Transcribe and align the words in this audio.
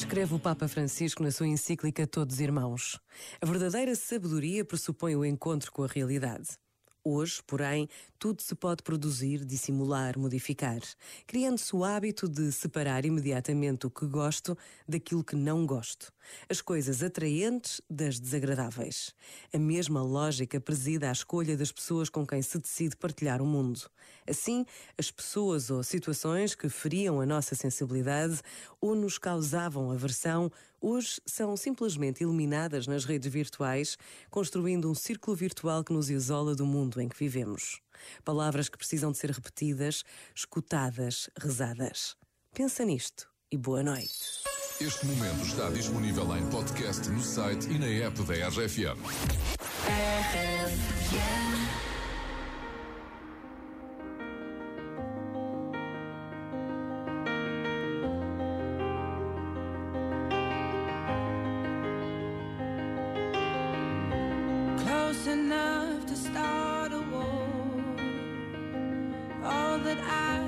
Escreve 0.00 0.34
o 0.34 0.38
Papa 0.38 0.66
Francisco 0.66 1.22
na 1.22 1.30
sua 1.30 1.46
encíclica 1.46 2.06
Todos 2.06 2.40
Irmãos. 2.40 2.98
A 3.38 3.44
verdadeira 3.44 3.94
sabedoria 3.94 4.64
pressupõe 4.64 5.14
o 5.14 5.26
encontro 5.26 5.70
com 5.70 5.84
a 5.84 5.86
realidade. 5.86 6.48
Hoje, 7.02 7.42
porém, 7.46 7.88
tudo 8.18 8.42
se 8.42 8.54
pode 8.54 8.82
produzir, 8.82 9.42
dissimular, 9.42 10.18
modificar, 10.18 10.80
criando-se 11.26 11.74
o 11.74 11.82
hábito 11.82 12.28
de 12.28 12.52
separar 12.52 13.06
imediatamente 13.06 13.86
o 13.86 13.90
que 13.90 14.04
gosto 14.06 14.56
daquilo 14.86 15.24
que 15.24 15.34
não 15.34 15.64
gosto, 15.64 16.12
as 16.46 16.60
coisas 16.60 17.02
atraentes 17.02 17.80
das 17.88 18.20
desagradáveis. 18.20 19.14
A 19.50 19.58
mesma 19.58 20.02
lógica 20.02 20.60
presida 20.60 21.08
à 21.08 21.12
escolha 21.12 21.56
das 21.56 21.72
pessoas 21.72 22.10
com 22.10 22.26
quem 22.26 22.42
se 22.42 22.58
decide 22.58 22.94
partilhar 22.96 23.40
o 23.40 23.46
mundo. 23.46 23.80
Assim, 24.28 24.66
as 24.98 25.10
pessoas 25.10 25.70
ou 25.70 25.82
situações 25.82 26.54
que 26.54 26.68
feriam 26.68 27.20
a 27.20 27.26
nossa 27.26 27.54
sensibilidade 27.54 28.42
ou 28.78 28.94
nos 28.94 29.16
causavam 29.16 29.90
aversão, 29.90 30.52
hoje 30.80 31.20
são 31.26 31.56
simplesmente 31.56 32.22
eliminadas 32.22 32.86
nas 32.86 33.04
redes 33.04 33.32
virtuais, 33.32 33.96
construindo 34.30 34.90
um 34.90 34.94
círculo 34.94 35.36
virtual 35.36 35.82
que 35.82 35.92
nos 35.92 36.10
isola 36.10 36.54
do 36.54 36.66
mundo 36.66 36.99
em 37.00 37.08
que 37.08 37.18
vivemos. 37.18 37.80
Palavras 38.24 38.68
que 38.68 38.78
precisam 38.78 39.12
de 39.12 39.18
ser 39.18 39.30
repetidas, 39.30 40.04
escutadas, 40.34 41.28
rezadas. 41.38 42.16
Pensa 42.54 42.84
nisto 42.84 43.28
e 43.50 43.56
boa 43.56 43.82
noite. 43.82 44.42
Este 44.80 45.04
momento 45.06 45.44
está 45.44 45.68
disponível 45.70 46.36
em 46.36 46.48
podcast 46.48 47.08
no 47.10 47.22
site 47.22 47.68
e 47.68 47.78
na 47.78 47.86
app 47.86 48.22
da 48.22 48.48
RFM. 48.48 48.98
that 69.90 69.98
I 70.08 70.39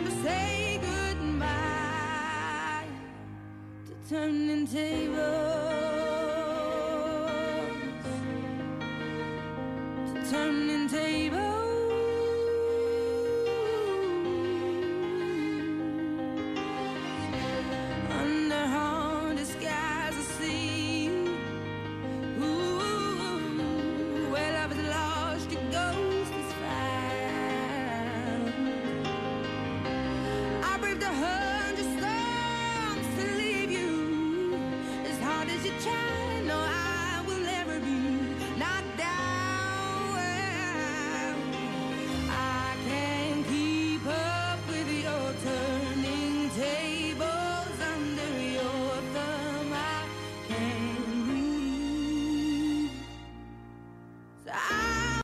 time 0.00 0.08
to 0.08 0.22
say 0.22 0.80
goodbye 0.80 1.48
to 3.86 3.92
turning 4.08 4.66
tables, 4.66 5.18
to 10.14 10.30
turning 10.30 10.88
tables. 10.88 11.29